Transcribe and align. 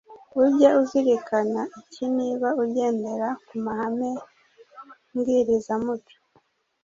Ujye 0.41 0.69
uzirikana 0.81 1.61
iki 1.81 2.05
niba 2.17 2.47
ugendera 2.63 3.27
ku 3.47 3.53
mahame 3.65 4.09
mbwirizamuco 5.13 6.13